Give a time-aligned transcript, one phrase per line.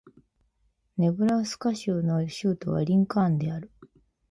[0.97, 3.69] ネブラスカ州の州都はリンカーンである